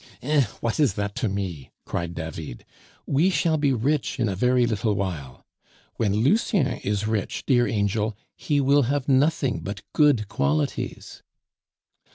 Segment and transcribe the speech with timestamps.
[0.23, 0.45] "Eh!
[0.61, 2.65] what is that to me!" cried David,
[3.05, 5.45] "we shall be rich in a very little while.
[5.97, 11.21] When Lucien is rich, dear angel, he will have nothing but good qualities."